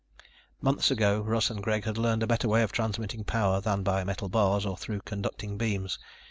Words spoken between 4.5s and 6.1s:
or through conducting beams.